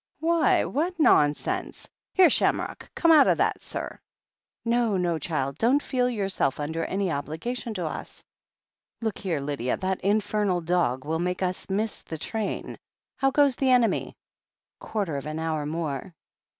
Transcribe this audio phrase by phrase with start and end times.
[0.19, 0.65] "Why?
[0.65, 1.87] What nonsense!
[2.15, 3.99] Here, Shamrock— come out of that, sir.
[4.65, 8.23] No, no, child— don't feel yourself xmder any obligation to us.
[9.01, 12.79] Look here, Lydia, that infernal dog will make us miss the train—
[13.21, 14.17] ^how goes the enemy?"
[14.79, 16.15] "Quarter of an hour more."